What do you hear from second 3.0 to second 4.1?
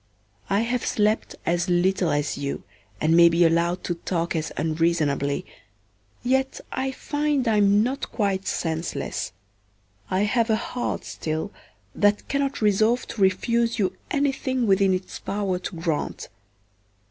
may be allowed to